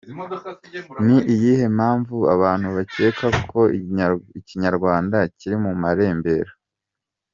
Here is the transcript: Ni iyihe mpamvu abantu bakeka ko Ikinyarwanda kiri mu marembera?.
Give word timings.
Ni 1.05 1.17
iyihe 1.33 1.65
mpamvu 1.77 2.17
abantu 2.35 2.67
bakeka 2.75 3.27
ko 3.51 3.61
Ikinyarwanda 4.39 5.17
kiri 5.37 5.55
mu 5.63 5.71
marembera?. 5.81 6.51